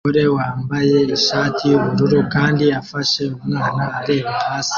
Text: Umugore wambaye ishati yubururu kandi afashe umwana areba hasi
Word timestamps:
Umugore 0.03 0.25
wambaye 0.37 0.97
ishati 1.17 1.61
yubururu 1.71 2.19
kandi 2.33 2.65
afashe 2.81 3.21
umwana 3.41 3.83
areba 3.99 4.29
hasi 4.45 4.69